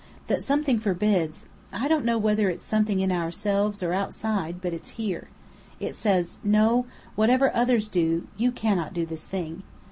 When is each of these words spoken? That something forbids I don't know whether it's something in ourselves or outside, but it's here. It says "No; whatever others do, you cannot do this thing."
That 0.25 0.41
something 0.41 0.79
forbids 0.79 1.45
I 1.71 1.87
don't 1.87 2.03
know 2.05 2.17
whether 2.17 2.49
it's 2.49 2.65
something 2.65 3.01
in 3.01 3.11
ourselves 3.11 3.83
or 3.83 3.93
outside, 3.93 4.59
but 4.59 4.73
it's 4.73 4.97
here. 4.97 5.29
It 5.79 5.95
says 5.95 6.39
"No; 6.43 6.87
whatever 7.13 7.53
others 7.55 7.87
do, 7.87 8.27
you 8.35 8.51
cannot 8.51 8.95
do 8.95 9.05
this 9.05 9.27
thing." 9.27 9.61